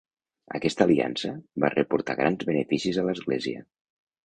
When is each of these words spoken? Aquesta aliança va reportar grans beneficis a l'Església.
Aquesta 0.59 0.83
aliança 0.87 1.33
va 1.65 1.71
reportar 1.75 2.17
grans 2.23 2.49
beneficis 2.51 3.01
a 3.01 3.07
l'Església. 3.11 3.65